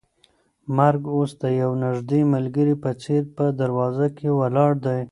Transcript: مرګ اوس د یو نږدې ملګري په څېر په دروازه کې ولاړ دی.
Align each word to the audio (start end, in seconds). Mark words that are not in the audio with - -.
مرګ 0.77 1.01
اوس 1.15 1.31
د 1.41 1.43
یو 1.61 1.71
نږدې 1.85 2.21
ملګري 2.33 2.75
په 2.83 2.91
څېر 3.01 3.23
په 3.35 3.45
دروازه 3.61 4.07
کې 4.17 4.27
ولاړ 4.39 4.71
دی. 4.85 4.99